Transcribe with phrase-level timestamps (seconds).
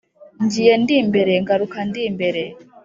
[0.43, 2.43] Ngiye ndi imbere ngaruka ndi imbere-